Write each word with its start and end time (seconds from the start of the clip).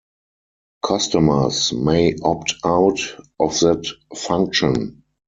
Customers 0.83 1.71
may 1.73 2.15
opt 2.23 2.55
out 2.65 2.97
of 3.39 3.59
that 3.59 3.85
function. 4.15 5.03